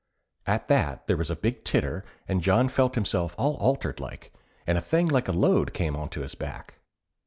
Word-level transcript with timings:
At 0.47 0.67
that 0.67 1.05
there 1.05 1.15
was 1.15 1.29
a 1.29 1.35
big 1.35 1.63
titter 1.63 2.03
and 2.27 2.41
John 2.41 2.69
felt 2.69 2.95
himself 2.95 3.35
all 3.37 3.53
altered 3.57 3.99
like, 3.99 4.33
and 4.65 4.75
a 4.75 4.81
thing 4.81 5.07
like 5.07 5.27
a 5.27 5.31
load 5.31 5.75
came 5.75 5.95
on 5.95 6.09
to 6.09 6.21
his 6.21 6.33
back. 6.33 6.79